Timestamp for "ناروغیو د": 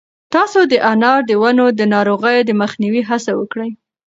1.93-2.51